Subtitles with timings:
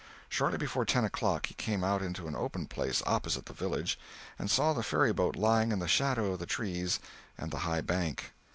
[0.29, 3.99] Shortly before ten o'clock he came out into an open place opposite the village,
[4.39, 6.99] and saw the ferryboat lying in the shadow of the trees
[7.37, 8.31] and the high bank.